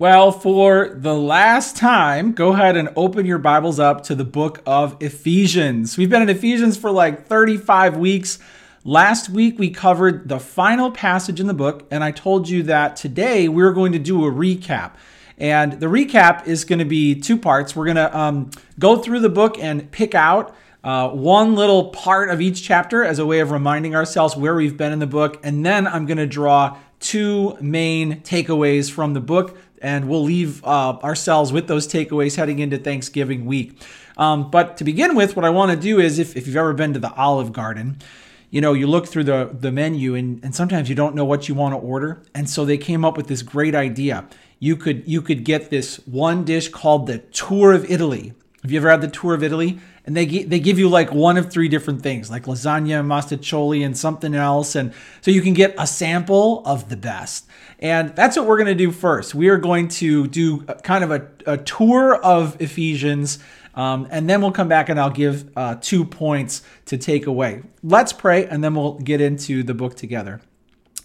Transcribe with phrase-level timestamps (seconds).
[0.00, 4.62] Well, for the last time, go ahead and open your Bibles up to the book
[4.64, 5.98] of Ephesians.
[5.98, 8.38] We've been in Ephesians for like 35 weeks.
[8.82, 12.96] Last week, we covered the final passage in the book, and I told you that
[12.96, 14.92] today we're going to do a recap.
[15.36, 17.76] And the recap is going to be two parts.
[17.76, 22.30] We're going to um, go through the book and pick out uh, one little part
[22.30, 25.38] of each chapter as a way of reminding ourselves where we've been in the book.
[25.42, 30.64] And then I'm going to draw two main takeaways from the book and we'll leave
[30.64, 33.80] uh, ourselves with those takeaways heading into Thanksgiving week.
[34.16, 36.74] Um, but to begin with, what I want to do is if, if you've ever
[36.74, 37.98] been to the Olive Garden,
[38.50, 41.48] you know, you look through the, the menu and, and sometimes you don't know what
[41.48, 42.22] you want to order.
[42.34, 44.26] And so they came up with this great idea.
[44.58, 48.34] You could you could get this one dish called the Tour of Italy.
[48.62, 49.78] Have you ever had the Tour of Italy?
[50.06, 53.96] And they they give you like one of three different things, like lasagna, mostaccioli, and
[53.96, 57.46] something else, and so you can get a sample of the best.
[57.78, 59.34] And that's what we're going to do first.
[59.34, 63.38] We are going to do kind of a, a tour of Ephesians.
[63.72, 67.62] Um, and then we'll come back and I'll give uh, two points to take away.
[67.84, 70.40] Let's pray, and then we'll get into the book together.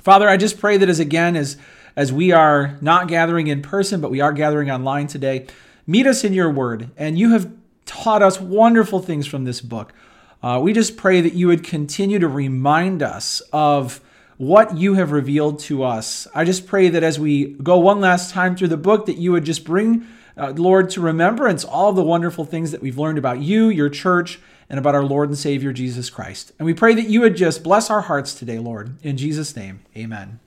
[0.02, 1.58] Father, I just pray that as again as
[1.96, 5.48] as we are not gathering in person, but we are gathering online today,
[5.88, 6.92] meet us in your word.
[6.98, 7.52] And you have
[7.86, 9.94] taught us wonderful things from this book.
[10.42, 14.02] Uh, we just pray that you would continue to remind us of
[14.38, 16.28] what you have revealed to us.
[16.36, 19.32] I just pray that as we go one last time through the book, that you
[19.32, 20.06] would just bring,
[20.38, 24.40] uh, Lord, to remembrance all the wonderful things that we've learned about you, your church,
[24.70, 26.52] and about our Lord and Savior Jesus Christ.
[26.60, 28.98] And we pray that you would just bless our hearts today, Lord.
[29.04, 30.40] In Jesus' name, amen.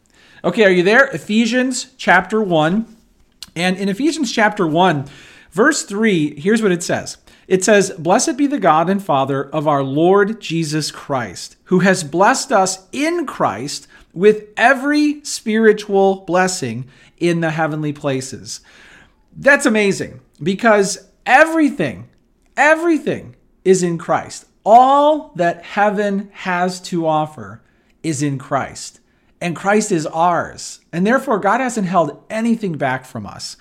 [0.44, 1.06] Okay, are you there?
[1.06, 2.96] Ephesians chapter 1.
[3.56, 5.06] And in Ephesians chapter 1,
[5.50, 7.16] verse 3, here's what it says
[7.48, 12.04] it says, Blessed be the God and Father of our Lord Jesus Christ, who has
[12.04, 18.60] blessed us in Christ with every spiritual blessing in the heavenly places.
[19.34, 22.08] That's amazing because everything,
[22.56, 24.44] everything is in Christ.
[24.64, 27.62] All that heaven has to offer
[28.02, 29.00] is in Christ.
[29.40, 30.80] And Christ is ours.
[30.92, 33.56] And therefore, God hasn't held anything back from us.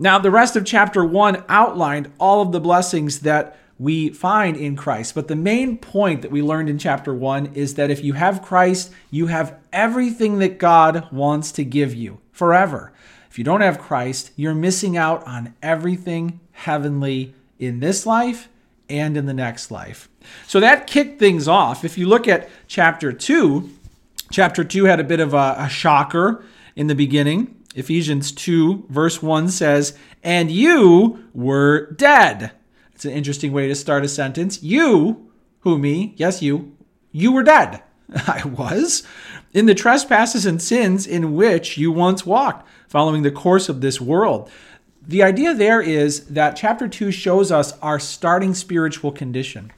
[0.00, 4.76] Now, the rest of chapter one outlined all of the blessings that we find in
[4.76, 5.14] Christ.
[5.14, 8.42] But the main point that we learned in chapter one is that if you have
[8.42, 12.92] Christ, you have everything that God wants to give you forever.
[13.28, 18.48] If you don't have Christ, you're missing out on everything heavenly in this life
[18.88, 20.08] and in the next life.
[20.46, 21.84] So that kicked things off.
[21.84, 23.70] If you look at chapter 2,
[24.30, 26.44] chapter 2 had a bit of a, a shocker
[26.74, 27.54] in the beginning.
[27.74, 32.52] Ephesians 2, verse 1 says, And you were dead.
[32.94, 34.62] It's an interesting way to start a sentence.
[34.62, 35.30] You,
[35.60, 36.76] who me, yes, you,
[37.12, 37.82] you were dead.
[38.26, 39.02] I was.
[39.52, 44.00] In the trespasses and sins in which you once walked, following the course of this
[44.00, 44.50] world.
[45.06, 49.72] The idea there is that chapter 2 shows us our starting spiritual condition.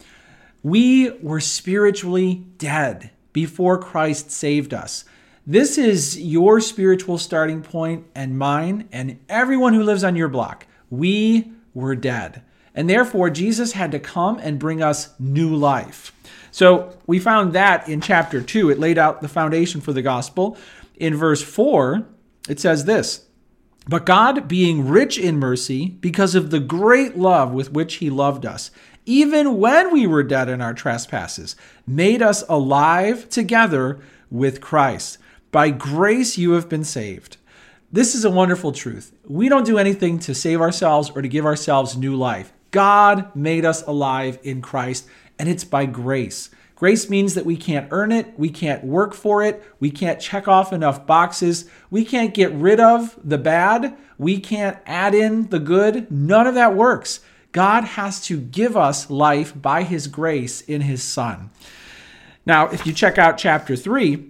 [0.62, 5.05] We were spiritually dead before Christ saved us.
[5.47, 10.67] This is your spiritual starting point and mine and everyone who lives on your block.
[10.91, 12.43] We were dead.
[12.75, 16.12] And therefore, Jesus had to come and bring us new life.
[16.50, 18.71] So we found that in chapter 2.
[18.71, 20.56] It laid out the foundation for the gospel.
[20.97, 22.06] In verse 4,
[22.49, 23.27] it says this
[23.89, 28.45] But God, being rich in mercy, because of the great love with which he loved
[28.45, 28.71] us,
[29.06, 31.56] even when we were dead in our trespasses,
[31.87, 34.00] made us alive together
[34.31, 35.19] with Christ.
[35.53, 37.37] By grace you have been saved.
[37.91, 39.12] This is a wonderful truth.
[39.27, 42.53] We don't do anything to save ourselves or to give ourselves new life.
[42.71, 45.09] God made us alive in Christ,
[45.41, 46.50] and it's by grace.
[46.77, 50.47] Grace means that we can't earn it, we can't work for it, we can't check
[50.47, 55.59] off enough boxes, we can't get rid of the bad, we can't add in the
[55.59, 56.09] good.
[56.12, 57.21] None of that works.
[57.50, 61.50] God has to give us life by His grace in His Son.
[62.47, 64.30] Now, if you check out chapter 3,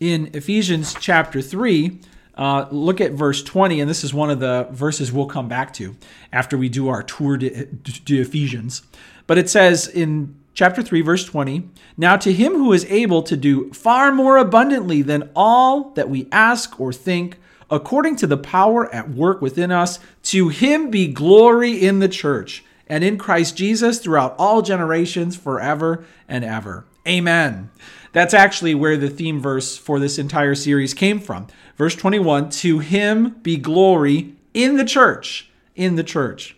[0.00, 2.00] in Ephesians chapter 3,
[2.36, 5.74] uh, look at verse 20, and this is one of the verses we'll come back
[5.74, 5.94] to
[6.32, 8.82] after we do our tour to, de Ephesians.
[9.26, 11.68] But it says in chapter 3, verse 20
[11.98, 16.28] Now to him who is able to do far more abundantly than all that we
[16.32, 17.36] ask or think,
[17.70, 22.64] according to the power at work within us, to him be glory in the church
[22.86, 26.86] and in Christ Jesus throughout all generations, forever and ever.
[27.06, 27.70] Amen.
[28.12, 31.46] That's actually where the theme verse for this entire series came from.
[31.76, 35.50] Verse 21 To him be glory in the church.
[35.76, 36.56] In the church.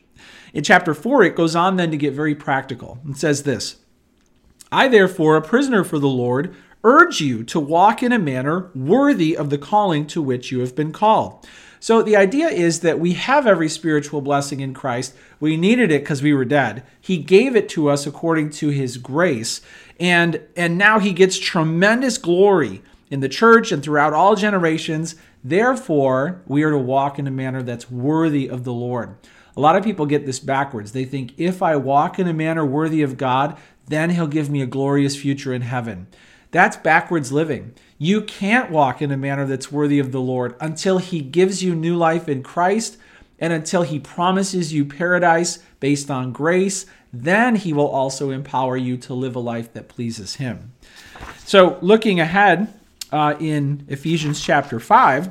[0.55, 2.99] In chapter 4, it goes on then to get very practical.
[3.05, 3.77] and says this
[4.71, 6.55] I, therefore, a prisoner for the Lord,
[6.85, 10.75] urge you to walk in a manner worthy of the calling to which you have
[10.75, 11.47] been called,
[11.83, 15.17] So the idea is that we have every spiritual blessing in Christ.
[15.41, 16.85] We needed it because we were dead.
[17.01, 19.61] He gave it to us according to his grace.
[19.99, 25.17] And and now he gets tremendous glory in the church and throughout all generations.
[25.43, 29.17] Therefore, we are to walk in a manner that's worthy of the Lord.
[29.57, 30.93] A lot of people get this backwards.
[30.93, 33.59] They think if I walk in a manner worthy of God,
[33.89, 36.07] then he'll give me a glorious future in heaven.
[36.53, 37.75] That's backwards living.
[38.03, 41.73] You can't walk in a manner that's worthy of the Lord until He gives you
[41.77, 42.97] new life in Christ
[43.39, 46.85] and until He promises you paradise based on grace.
[47.13, 50.73] Then He will also empower you to live a life that pleases Him.
[51.45, 52.75] So, looking ahead
[53.13, 55.31] uh, in Ephesians chapter 5,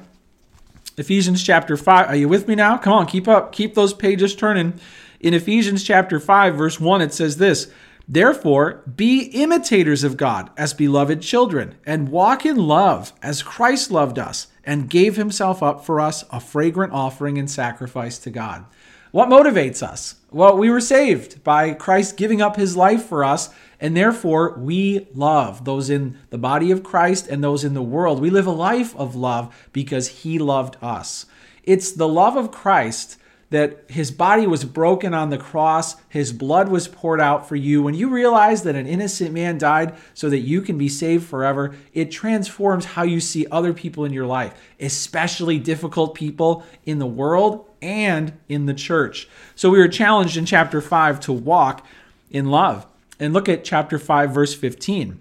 [0.95, 2.77] Ephesians chapter 5, are you with me now?
[2.77, 4.79] Come on, keep up, keep those pages turning.
[5.19, 7.69] In Ephesians chapter 5, verse 1, it says this
[8.11, 14.19] Therefore, be imitators of God as beloved children, and walk in love as Christ loved
[14.19, 18.65] us and gave himself up for us, a fragrant offering and sacrifice to God.
[19.11, 20.15] What motivates us?
[20.29, 23.49] Well, we were saved by Christ giving up his life for us,
[23.79, 28.19] and therefore we love those in the body of Christ and those in the world.
[28.19, 31.27] We live a life of love because he loved us.
[31.63, 33.15] It's the love of Christ
[33.51, 37.83] that his body was broken on the cross, his blood was poured out for you.
[37.83, 41.75] When you realize that an innocent man died so that you can be saved forever,
[41.93, 47.05] it transforms how you see other people in your life, especially difficult people in the
[47.05, 49.27] world and in the church.
[49.53, 51.85] So we were challenged in chapter 5 to walk
[52.29, 52.87] in love.
[53.19, 55.19] And look at chapter 5, verse 15.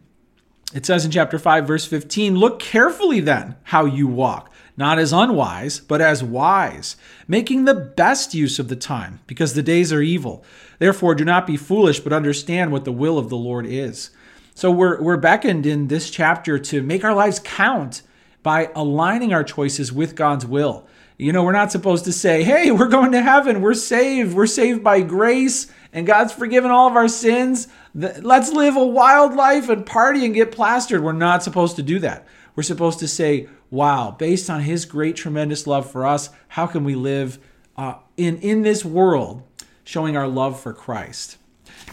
[0.72, 4.50] It says in chapter 5, verse 15, Look carefully then how you walk
[4.80, 6.96] not as unwise, but as wise,
[7.28, 10.42] making the best use of the time, because the days are evil.
[10.78, 14.10] Therefore, do not be foolish, but understand what the will of the Lord is.
[14.54, 18.00] So we're, we're beckoned in this chapter to make our lives count
[18.42, 20.86] by aligning our choices with God's will.
[21.18, 24.46] You know, we're not supposed to say, hey, we're going to heaven, we're saved, we're
[24.46, 27.68] saved by grace, and God's forgiven all of our sins.
[27.94, 31.02] Let's live a wild life and party and get plastered.
[31.02, 32.26] We're not supposed to do that.
[32.56, 36.84] We're supposed to say, wow, based on his great, tremendous love for us, how can
[36.84, 37.38] we live
[37.76, 39.43] uh, in, in this world
[39.84, 41.37] showing our love for Christ?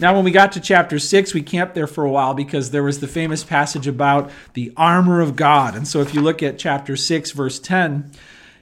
[0.00, 2.84] Now, when we got to chapter 6, we camped there for a while because there
[2.84, 5.74] was the famous passage about the armor of God.
[5.74, 8.12] And so if you look at chapter 6, verse 10,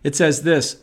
[0.02, 0.82] it says this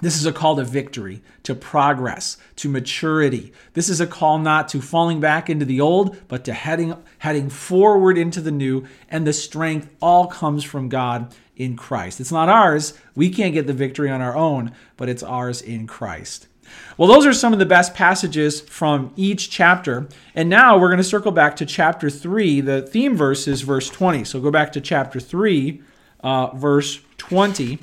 [0.00, 3.52] This is a call to victory, to progress, to maturity.
[3.74, 7.50] This is a call not to falling back into the old, but to heading, heading
[7.50, 8.86] forward into the new.
[9.08, 12.20] And the strength all comes from God in Christ.
[12.20, 12.94] It's not ours.
[13.14, 16.46] We can't get the victory on our own, but it's ours in Christ.
[16.96, 20.08] Well, those are some of the best passages from each chapter.
[20.34, 22.60] And now we're going to circle back to chapter 3.
[22.60, 24.24] The theme verse is verse 20.
[24.24, 25.82] So go back to chapter 3,
[26.20, 27.78] uh, verse 20.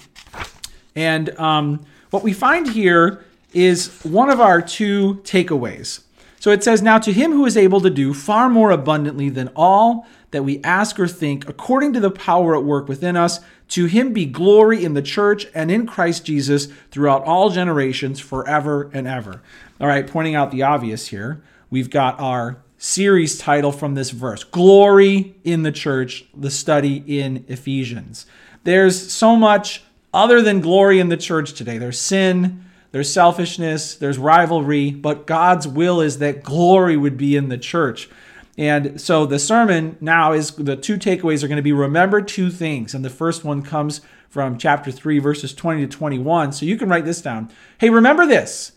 [0.95, 3.23] And um, what we find here
[3.53, 6.01] is one of our two takeaways.
[6.39, 9.49] So it says, Now to him who is able to do far more abundantly than
[9.55, 13.85] all that we ask or think, according to the power at work within us, to
[13.85, 19.07] him be glory in the church and in Christ Jesus throughout all generations, forever and
[19.07, 19.41] ever.
[19.79, 24.43] All right, pointing out the obvious here, we've got our series title from this verse
[24.43, 28.25] Glory in the Church, the study in Ephesians.
[28.63, 29.83] There's so much
[30.13, 31.77] other than glory in the church today.
[31.77, 37.49] There's sin, there's selfishness, there's rivalry, but God's will is that glory would be in
[37.49, 38.09] the church.
[38.57, 42.49] And so the sermon now is the two takeaways are going to be remember two
[42.49, 42.95] things.
[42.95, 46.53] And the first one comes from chapter 3, verses 20 to 21.
[46.53, 47.51] So you can write this down.
[47.77, 48.73] Hey, remember this.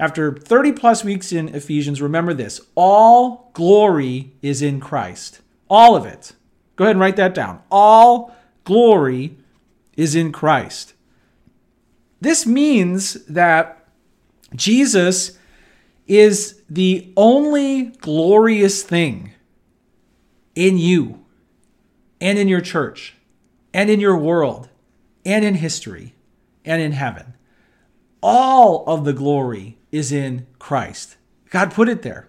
[0.00, 5.40] After 30 plus weeks in Ephesians, remember this all glory is in Christ.
[5.68, 6.32] All of it.
[6.76, 7.62] Go ahead and write that down.
[7.70, 8.34] All
[8.64, 9.36] glory
[10.00, 10.94] is in Christ.
[12.22, 13.86] This means that
[14.54, 15.38] Jesus
[16.06, 19.32] is the only glorious thing
[20.54, 21.22] in you
[22.18, 23.14] and in your church
[23.74, 24.70] and in your world
[25.26, 26.14] and in history
[26.64, 27.34] and in heaven.
[28.22, 31.18] All of the glory is in Christ.
[31.50, 32.26] God put it there.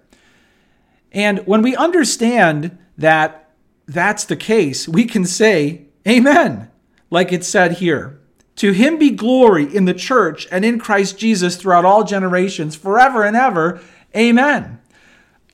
[1.14, 3.50] And when we understand that
[3.88, 6.71] that's the case, we can say, Amen
[7.12, 8.20] like it said here
[8.56, 13.24] To him be glory in the church and in Christ Jesus throughout all generations, forever
[13.24, 13.80] and ever.
[14.18, 14.80] Amen.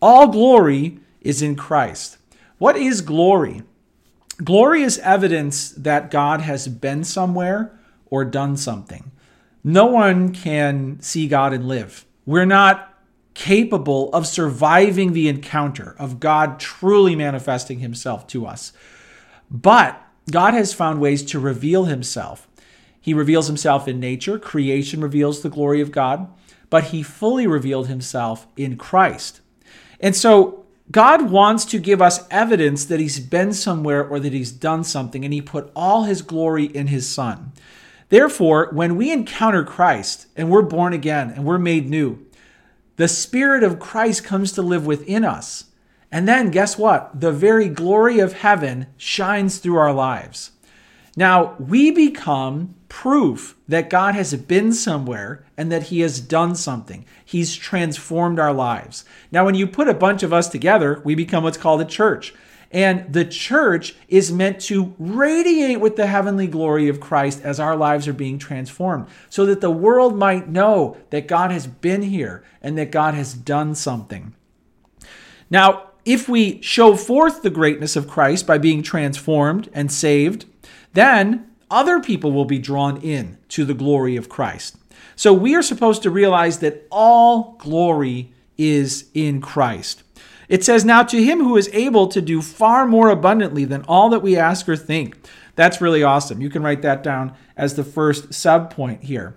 [0.01, 2.17] All glory is in Christ.
[2.57, 3.63] What is glory?
[4.43, 9.11] Glory is evidence that God has been somewhere or done something.
[9.63, 12.05] No one can see God and live.
[12.25, 12.93] We're not
[13.33, 18.73] capable of surviving the encounter of God truly manifesting himself to us.
[19.49, 22.47] But God has found ways to reveal himself.
[22.99, 26.27] He reveals himself in nature, creation reveals the glory of God,
[26.69, 29.39] but he fully revealed himself in Christ.
[29.99, 34.51] And so God wants to give us evidence that he's been somewhere or that he's
[34.51, 37.53] done something, and he put all his glory in his son.
[38.09, 42.25] Therefore, when we encounter Christ and we're born again and we're made new,
[42.95, 45.65] the Spirit of Christ comes to live within us.
[46.11, 47.19] And then, guess what?
[47.19, 50.51] The very glory of heaven shines through our lives.
[51.15, 57.05] Now, we become proof that God has been somewhere and that He has done something.
[57.25, 59.03] He's transformed our lives.
[59.31, 62.33] Now, when you put a bunch of us together, we become what's called a church.
[62.71, 67.75] And the church is meant to radiate with the heavenly glory of Christ as our
[67.75, 72.43] lives are being transformed, so that the world might know that God has been here
[72.61, 74.35] and that God has done something.
[75.49, 80.45] Now, if we show forth the greatness of Christ by being transformed and saved,
[80.93, 84.77] then other people will be drawn in to the glory of Christ.
[85.17, 90.03] So we are supposed to realize that all glory is in Christ.
[90.47, 94.09] It says, Now to him who is able to do far more abundantly than all
[94.09, 95.17] that we ask or think.
[95.55, 96.41] That's really awesome.
[96.41, 99.35] You can write that down as the first sub point here.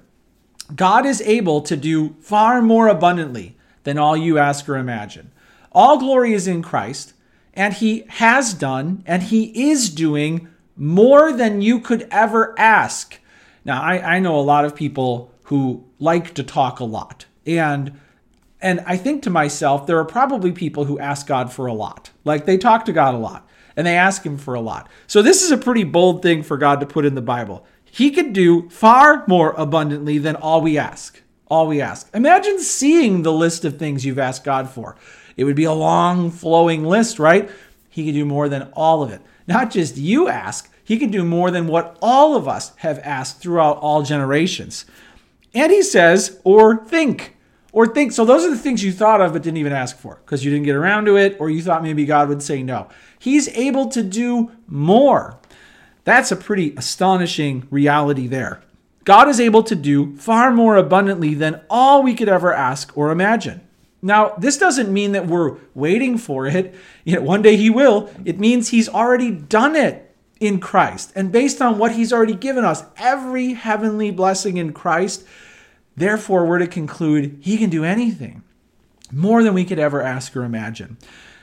[0.77, 5.33] God is able to do far more abundantly than all you ask or imagine.
[5.73, 7.15] All glory is in Christ,
[7.55, 13.19] and he has done and he is doing more than you could ever ask.
[13.65, 17.27] Now, I, I know a lot of people who like to talk a lot.
[17.47, 17.99] And
[18.63, 22.11] and I think to myself, there are probably people who ask God for a lot.
[22.25, 24.89] Like they talk to God a lot and they ask him for a lot.
[25.07, 27.67] So this is a pretty bold thing for God to put in the Bible.
[27.85, 31.23] He could do far more abundantly than all we ask.
[31.47, 32.09] All we ask.
[32.15, 34.97] Imagine seeing the list of things you've asked God for.
[35.41, 37.51] It would be a long, flowing list, right?
[37.89, 39.23] He could do more than all of it.
[39.47, 43.41] Not just you ask, he can do more than what all of us have asked
[43.41, 44.85] throughout all generations.
[45.55, 47.39] And he says, or think
[47.73, 50.17] or think so those are the things you thought of but didn't even ask for
[50.17, 52.89] because you didn't get around to it or you thought maybe god would say no
[53.17, 55.39] he's able to do more
[56.03, 58.61] that's a pretty astonishing reality there
[59.05, 63.13] god is able to do far more abundantly than all we could ever ask or
[63.13, 63.61] imagine
[64.03, 68.11] now this doesn't mean that we're waiting for it you know one day he will
[68.25, 72.65] it means he's already done it in christ and based on what he's already given
[72.65, 75.25] us every heavenly blessing in christ
[76.01, 78.43] Therefore, we're to conclude he can do anything,
[79.13, 80.97] more than we could ever ask or imagine.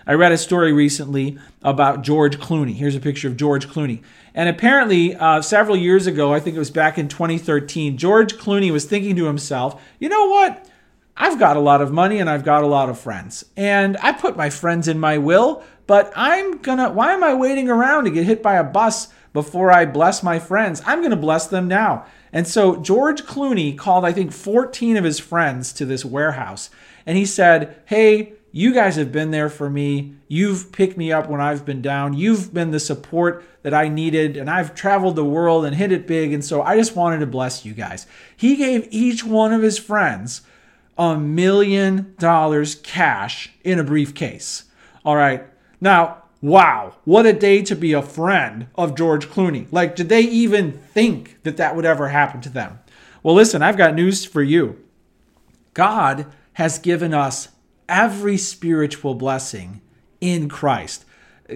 [0.08, 2.74] I read a story recently about George Clooney.
[2.74, 4.02] Here's a picture of George Clooney.
[4.34, 8.72] And apparently, uh, several years ago, I think it was back in 2013, George Clooney
[8.72, 10.68] was thinking to himself, you know what?
[11.18, 13.44] I've got a lot of money and I've got a lot of friends.
[13.58, 17.70] And I put my friends in my will, but I'm gonna, why am I waiting
[17.70, 20.82] around to get hit by a bus before I bless my friends?
[20.86, 22.06] I'm gonna bless them now.
[22.32, 26.70] And so George Clooney called, I think, 14 of his friends to this warehouse.
[27.06, 30.16] And he said, Hey, you guys have been there for me.
[30.28, 32.14] You've picked me up when I've been down.
[32.14, 34.36] You've been the support that I needed.
[34.36, 36.34] And I've traveled the world and hit it big.
[36.34, 38.08] And so I just wanted to bless you guys.
[38.36, 40.42] He gave each one of his friends
[40.98, 44.66] a million dollars cash in a briefcase.
[45.06, 45.46] All right.
[45.80, 49.68] Now, wow, what a day to be a friend of George Clooney.
[49.72, 52.80] Like, did they even think that that would ever happen to them?
[53.24, 54.84] Well, listen, I've got news for you.
[55.74, 57.50] God has given us
[57.88, 59.82] every spiritual blessing
[60.20, 61.06] in Christ.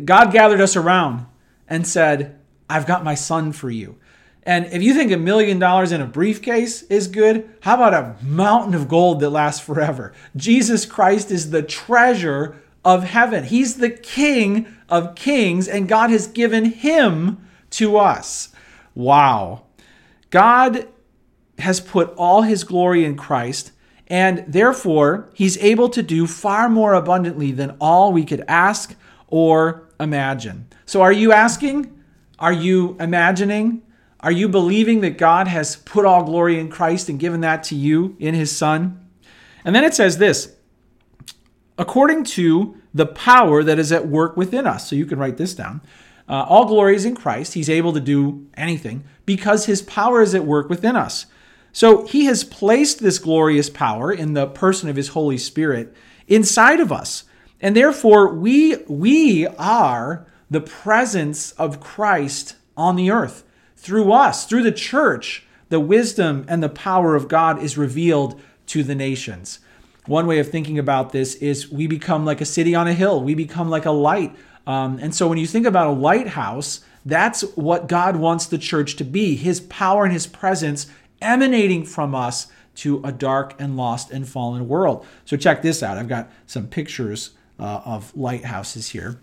[0.05, 1.25] God gathered us around
[1.67, 3.97] and said, I've got my son for you.
[4.43, 8.23] And if you think a million dollars in a briefcase is good, how about a
[8.23, 10.13] mountain of gold that lasts forever?
[10.35, 13.43] Jesus Christ is the treasure of heaven.
[13.43, 18.49] He's the King of kings, and God has given him to us.
[18.95, 19.63] Wow.
[20.31, 20.87] God
[21.59, 23.71] has put all his glory in Christ,
[24.07, 28.95] and therefore he's able to do far more abundantly than all we could ask
[29.27, 30.67] or imagine.
[30.85, 31.97] So, are you asking?
[32.39, 33.83] Are you imagining?
[34.23, 37.75] Are you believing that God has put all glory in Christ and given that to
[37.75, 39.09] you in his Son?
[39.65, 40.55] And then it says this
[41.77, 44.87] according to the power that is at work within us.
[44.89, 45.81] So you can write this down.
[46.29, 47.55] Uh, all glory is in Christ.
[47.55, 51.25] He's able to do anything because his power is at work within us.
[51.73, 55.95] So he has placed this glorious power in the person of his Holy Spirit
[56.27, 57.23] inside of us.
[57.59, 63.43] And therefore, we, we are the presence of Christ on the earth.
[63.81, 68.83] Through us, through the church, the wisdom and the power of God is revealed to
[68.83, 69.57] the nations.
[70.05, 73.23] One way of thinking about this is we become like a city on a hill,
[73.23, 74.35] we become like a light.
[74.67, 78.97] Um, and so when you think about a lighthouse, that's what God wants the church
[78.97, 80.85] to be His power and His presence
[81.19, 85.07] emanating from us to a dark and lost and fallen world.
[85.25, 85.97] So check this out.
[85.97, 89.19] I've got some pictures uh, of lighthouses here.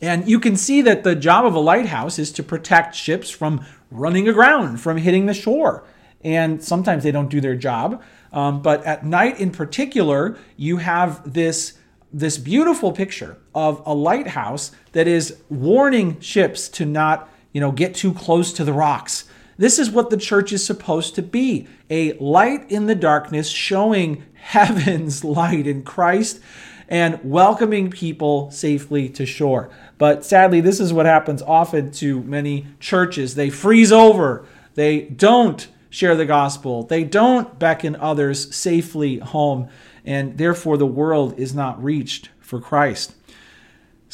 [0.00, 3.64] And you can see that the job of a lighthouse is to protect ships from
[3.90, 5.84] running aground, from hitting the shore.
[6.22, 8.02] And sometimes they don't do their job.
[8.32, 11.74] Um, but at night in particular, you have this,
[12.12, 17.94] this beautiful picture of a lighthouse that is warning ships to not you know, get
[17.94, 19.24] too close to the rocks.
[19.56, 24.24] This is what the church is supposed to be a light in the darkness, showing
[24.34, 26.40] heaven's light in Christ
[26.88, 29.70] and welcoming people safely to shore.
[29.98, 33.34] But sadly, this is what happens often to many churches.
[33.34, 39.68] They freeze over, they don't share the gospel, they don't beckon others safely home,
[40.04, 43.14] and therefore the world is not reached for Christ.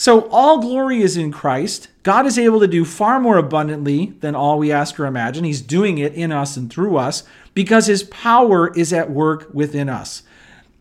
[0.01, 1.89] So, all glory is in Christ.
[2.05, 5.45] God is able to do far more abundantly than all we ask or imagine.
[5.45, 7.23] He's doing it in us and through us
[7.53, 10.23] because His power is at work within us.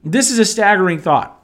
[0.05, 1.38] This is a staggering thought.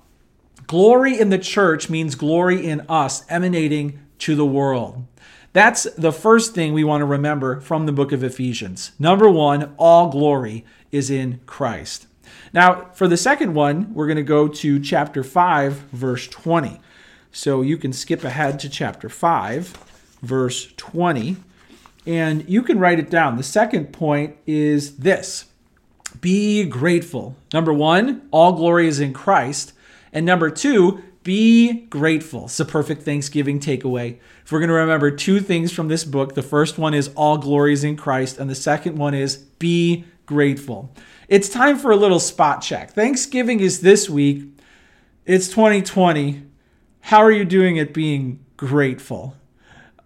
[0.68, 5.06] Glory in the church means glory in us emanating to the world.
[5.54, 8.92] That's the first thing we want to remember from the book of Ephesians.
[9.00, 12.08] Number one, all glory is in Christ.
[12.52, 16.82] Now, for the second one, we're going to go to chapter 5, verse 20.
[17.32, 19.68] So you can skip ahead to chapter 5,
[20.22, 21.36] verse 20,
[22.08, 23.38] and you can write it down.
[23.38, 25.46] The second point is this
[26.22, 27.36] be grateful.
[27.54, 29.74] Number one, all glory is in Christ.
[30.16, 32.46] And number two, be grateful.
[32.46, 34.18] It's a perfect Thanksgiving takeaway.
[34.46, 37.38] If we're going to remember two things from this book, the first one is all
[37.38, 40.96] glories in Christ, and the second one is be grateful.
[41.28, 42.92] It's time for a little spot check.
[42.92, 44.46] Thanksgiving is this week.
[45.26, 46.44] It's 2020.
[47.02, 49.36] How are you doing at being grateful?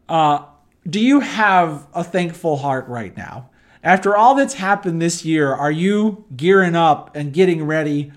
[0.07, 0.45] Uh,
[0.89, 3.51] do you have a thankful heart right now?
[3.83, 8.11] After all that's happened this year, are you gearing up and getting ready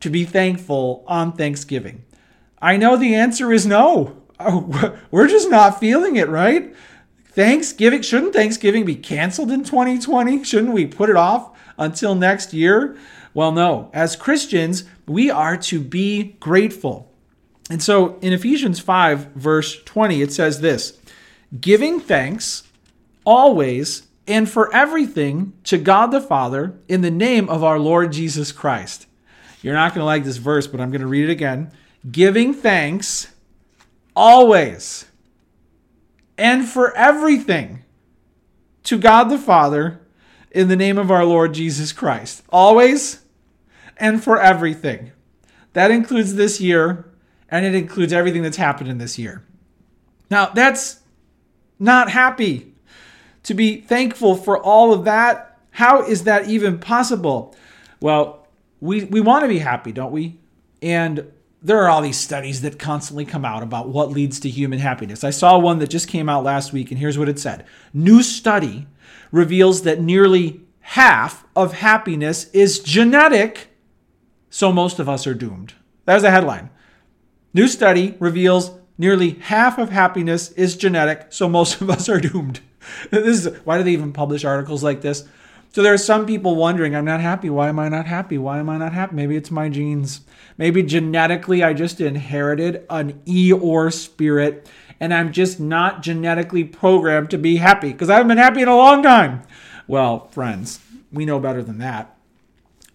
[0.00, 2.04] to be thankful on Thanksgiving?
[2.60, 4.22] I know the answer is no.
[4.40, 6.74] Oh, we're just not feeling it, right?
[7.26, 10.42] Thanksgiving, shouldn't Thanksgiving be canceled in 2020?
[10.42, 12.96] Shouldn't we put it off until next year?
[13.34, 13.90] Well, no.
[13.92, 17.12] As Christians, we are to be grateful.
[17.68, 20.98] And so in Ephesians 5, verse 20, it says this
[21.60, 22.62] giving thanks
[23.24, 28.50] always and for everything to God the Father in the name of our Lord Jesus
[28.52, 29.06] Christ
[29.66, 31.72] you're not going to like this verse, but I'm going to read it again.
[32.08, 33.34] Giving thanks
[34.14, 35.06] always
[36.38, 37.82] and for everything
[38.84, 40.06] to God the Father
[40.52, 42.44] in the name of our Lord Jesus Christ.
[42.50, 43.24] Always
[43.96, 45.10] and for everything.
[45.72, 47.12] That includes this year
[47.50, 49.44] and it includes everything that's happened in this year.
[50.30, 51.00] Now, that's
[51.80, 52.72] not happy.
[53.42, 57.56] To be thankful for all of that, how is that even possible?
[58.00, 58.45] Well,
[58.86, 60.38] we we want to be happy, don't we?
[60.80, 64.78] And there are all these studies that constantly come out about what leads to human
[64.78, 65.24] happiness.
[65.24, 68.22] I saw one that just came out last week, and here's what it said New
[68.22, 68.86] study
[69.32, 73.68] reveals that nearly half of happiness is genetic,
[74.48, 75.74] so most of us are doomed.
[76.04, 76.70] That was the headline.
[77.52, 82.60] New study reveals nearly half of happiness is genetic, so most of us are doomed.
[83.10, 85.24] This is why do they even publish articles like this?
[85.76, 87.50] So there are some people wondering, I'm not happy.
[87.50, 88.38] Why am I not happy?
[88.38, 89.14] Why am I not happy?
[89.14, 90.22] Maybe it's my genes.
[90.56, 97.36] Maybe genetically I just inherited an Eeyore spirit and I'm just not genetically programmed to
[97.36, 99.42] be happy because I haven't been happy in a long time.
[99.86, 100.80] Well, friends,
[101.12, 102.16] we know better than that.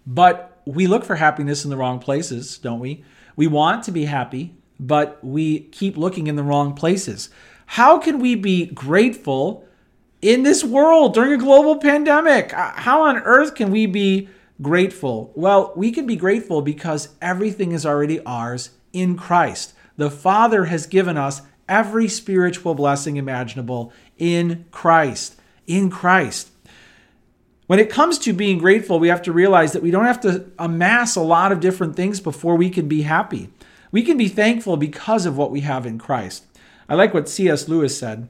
[0.08, 3.06] But we look for happiness in the wrong places, don't we?
[3.36, 7.30] We want to be happy, but we keep looking in the wrong places.
[7.67, 9.67] How can we be grateful
[10.21, 12.53] in this world during a global pandemic.
[12.53, 14.29] Uh, how on earth can we be
[14.62, 15.31] grateful?
[15.36, 19.73] Well, we can be grateful because everything is already ours in Christ.
[19.97, 25.36] The Father has given us every spiritual blessing imaginable in Christ.
[25.67, 26.49] In Christ.
[27.67, 30.51] When it comes to being grateful, we have to realize that we don't have to
[30.60, 33.49] amass a lot of different things before we can be happy.
[33.91, 36.45] We can be thankful because of what we have in Christ.
[36.89, 37.69] I like what C.S.
[37.69, 38.27] Lewis said.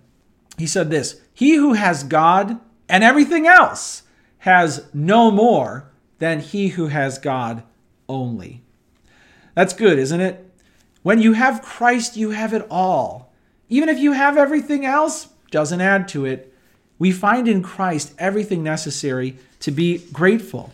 [0.57, 2.59] He said this He who has God
[2.89, 4.03] And everything else
[4.39, 7.63] has no more than he who has God
[8.09, 8.61] only.
[9.55, 10.45] That's good, isn't it?
[11.03, 13.33] When you have Christ, you have it all.
[13.69, 16.53] Even if you have everything else, doesn't add to it.
[16.97, 20.71] We find in Christ everything necessary to be grateful.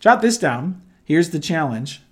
[0.00, 0.82] Jot this down.
[1.04, 2.02] Here's the challenge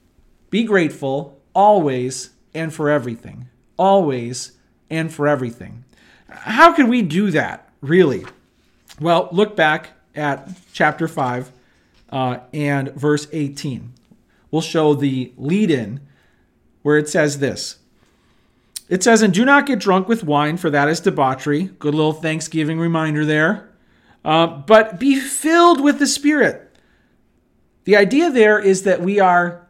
[0.51, 3.49] be grateful always and for everything.
[3.77, 4.53] Always
[4.89, 5.85] and for everything.
[6.31, 8.25] How can we do that, really?
[9.01, 11.53] Well, look back at chapter 5
[12.11, 13.93] uh, and verse 18.
[14.51, 16.01] We'll show the lead in
[16.83, 17.79] where it says this.
[18.89, 21.65] It says, And do not get drunk with wine, for that is debauchery.
[21.79, 23.71] Good little Thanksgiving reminder there.
[24.25, 26.77] Uh, but be filled with the Spirit.
[27.85, 29.67] The idea there is that we are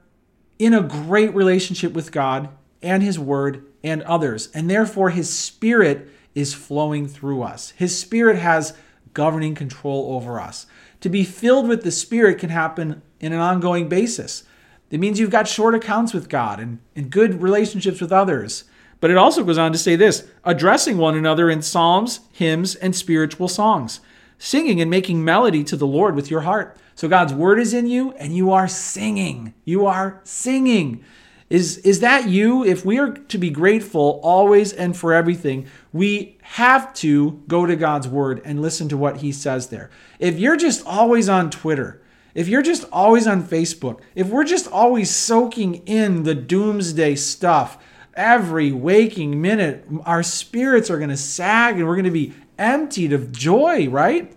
[0.58, 2.48] in a great relationship with God
[2.82, 7.70] and His Word and others, and therefore His Spirit is flowing through us.
[7.70, 8.74] His Spirit has
[9.14, 10.66] governing control over us.
[11.00, 14.44] To be filled with the Spirit can happen in an ongoing basis.
[14.90, 18.64] It means you've got short accounts with God and, and good relationships with others.
[19.00, 22.94] But it also goes on to say this addressing one another in psalms, hymns, and
[22.94, 24.00] spiritual songs,
[24.38, 26.76] singing and making melody to the Lord with your heart.
[26.94, 29.54] So God's word is in you and you are singing.
[29.64, 31.02] You are singing.
[31.50, 32.64] Is, is that you?
[32.64, 37.74] If we are to be grateful always and for everything, we have to go to
[37.74, 39.90] God's word and listen to what he says there.
[40.20, 42.00] If you're just always on Twitter,
[42.34, 47.78] if you're just always on Facebook, if we're just always soaking in the doomsday stuff
[48.14, 53.12] every waking minute, our spirits are going to sag and we're going to be emptied
[53.12, 54.30] of joy, right?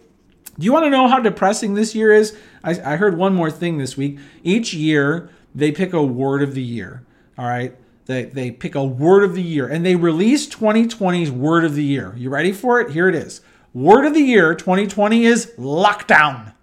[0.58, 2.36] Do you want to know how depressing this year is?
[2.64, 4.20] I, I heard one more thing this week.
[4.44, 7.04] Each year, they pick a word of the year.
[7.38, 7.76] All right.
[8.06, 11.84] They, they pick a word of the year and they release 2020's word of the
[11.84, 12.14] year.
[12.18, 12.92] You ready for it?
[12.92, 13.42] Here it is.
[13.74, 16.54] Word of the year 2020 is lockdown.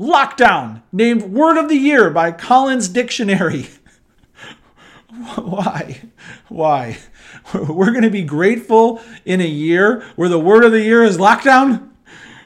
[0.00, 3.68] Lockdown, named word of the year by Collins Dictionary.
[5.36, 6.02] Why?
[6.48, 6.98] Why?
[7.54, 11.16] We're going to be grateful in a year where the word of the year is
[11.16, 11.88] lockdown?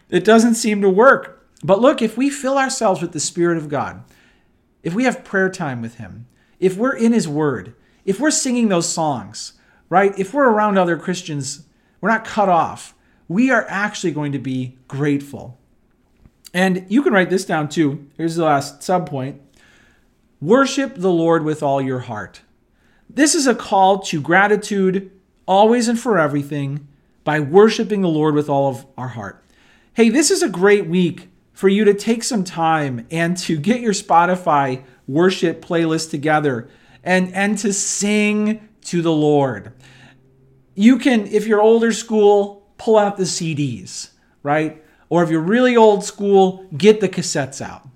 [0.09, 1.49] It doesn't seem to work.
[1.65, 4.03] But look, if we fill ourselves with the Spirit of God,
[4.83, 6.27] if we have prayer time with Him,
[6.59, 9.55] if we're in His Word, if we're singing those songs,
[9.89, 10.19] right?
[10.19, 11.67] If we're around other Christians,
[12.01, 12.95] we're not cut off.
[13.29, 15.59] We are actually going to be grateful.
[16.55, 18.09] And you can write this down too.
[18.17, 19.41] Here's the last sub point
[20.41, 22.43] Worship the Lord with all your heart.
[23.09, 25.11] This is a call to gratitude
[25.47, 26.89] always and for everything
[27.25, 29.45] by worshiping the Lord with all of our heart.
[29.95, 33.81] Hey, this is a great week for you to take some time and to get
[33.81, 36.69] your Spotify worship playlist together
[37.05, 39.73] and, and to sing to the Lord.
[40.75, 44.11] You can, if you're older school, pull out the CDs,
[44.43, 44.83] right?
[45.09, 47.87] Or if you're really old school, get the cassettes out.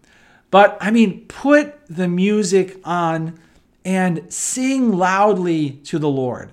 [0.51, 3.39] But I mean, put the music on
[3.85, 6.53] and sing loudly to the Lord.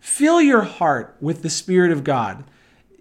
[0.00, 2.44] Fill your heart with the Spirit of God.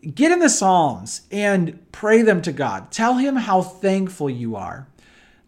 [0.04, 2.92] Get in the Psalms and pray them to God.
[2.92, 4.88] Tell Him how thankful you are.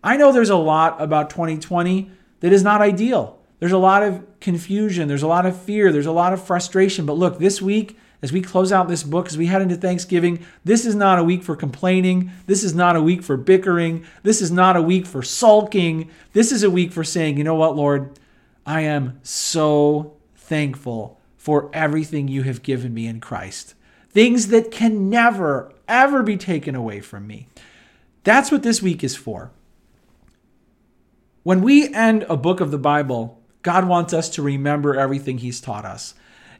[0.03, 3.39] I know there's a lot about 2020 that is not ideal.
[3.59, 7.05] There's a lot of confusion, there's a lot of fear, there's a lot of frustration.
[7.05, 10.45] But look, this week, as we close out this book, as we head into Thanksgiving,
[10.63, 12.31] this is not a week for complaining.
[12.45, 14.05] This is not a week for bickering.
[14.23, 16.09] This is not a week for sulking.
[16.33, 18.19] This is a week for saying, you know what, Lord,
[18.65, 23.75] I am so thankful for everything you have given me in Christ.
[24.15, 27.49] Things that can never, ever be taken away from me.
[28.23, 29.51] That's what this week is for.
[31.43, 35.59] When we end a book of the Bible, God wants us to remember everything He's
[35.59, 36.13] taught us.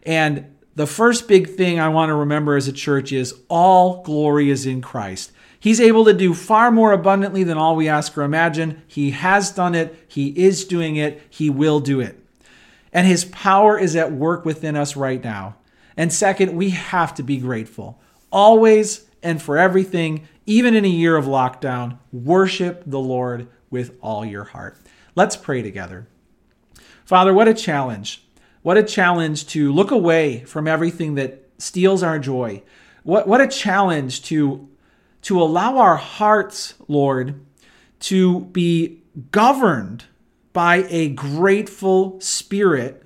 [0.04, 4.50] And the first big thing I want to remember as a church is all glory
[4.50, 5.32] is in Christ.
[5.58, 8.82] He's able to do far more abundantly than all we ask or imagine.
[8.86, 12.20] He has done it, He is doing it, He will do it.
[12.92, 15.56] And His power is at work within us right now.
[15.98, 18.02] And second, we have to be grateful.
[18.32, 24.26] Always and for everything, even in a year of lockdown, worship the Lord with all
[24.26, 24.78] your heart.
[25.16, 26.08] Let's pray together.
[27.06, 28.26] Father, what a challenge
[28.66, 32.64] what a challenge to look away from everything that steals our joy.
[33.04, 34.68] What, what a challenge to,
[35.22, 37.46] to allow our hearts, Lord,
[38.00, 40.06] to be governed
[40.52, 43.04] by a grateful spirit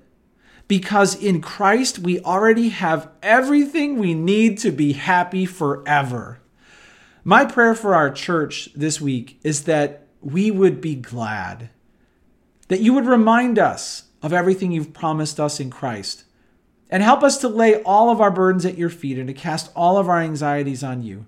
[0.70, 6.40] because in Christ we already have everything we need to be happy forever.
[7.26, 11.70] My prayer for our church this week is that we would be glad,
[12.70, 16.24] that you would remind us of everything you've promised us in Christ.
[16.92, 19.72] And help us to lay all of our burdens at your feet and to cast
[19.76, 21.26] all of our anxieties on you.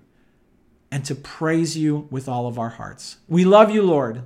[0.92, 3.16] and to praise you with all of our hearts.
[3.26, 4.24] We love you, Lord,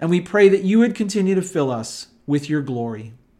[0.00, 3.12] and we pray that you would continue to fill us with your glory.